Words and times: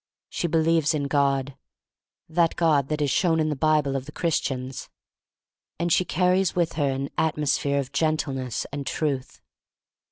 She 0.29 0.47
believes 0.47 0.95
in 0.95 1.03
God— 1.03 1.55
that 2.27 2.55
God 2.55 2.87
that 2.87 3.03
is 3.03 3.11
shown 3.11 3.39
in 3.39 3.49
the 3.49 3.55
Bible 3.55 3.95
of 3.95 4.07
the 4.07 4.11
Christians. 4.11 4.89
And 5.77 5.93
she 5.93 6.05
carries 6.05 6.55
with 6.55 6.73
her 6.73 6.89
an 6.89 7.09
atmosphere 7.19 7.77
of 7.77 7.91
gentleness 7.91 8.65
and 8.73 8.87
truth. 8.87 9.41